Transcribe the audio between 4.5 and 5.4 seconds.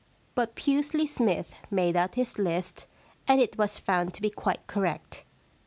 correct.